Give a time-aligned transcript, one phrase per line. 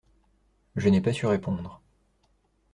[0.77, 1.79] Je n’ai pas su répondre.